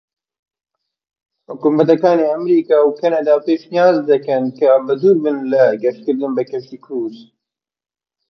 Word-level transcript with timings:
حکومەتەکانی 1.49 2.29
ئەمەریکا 2.31 2.77
و 2.81 2.97
کەنەدا 2.99 3.35
پێشنیاز 3.45 3.97
دەکەن 4.11 4.43
کە 4.57 4.69
بە 4.85 4.93
دووربن 5.01 5.37
لە 5.51 5.63
گەشتکردن 5.83 6.31
بە 6.37 6.43
کەشتی 6.51 6.79
کروس. 6.83 7.17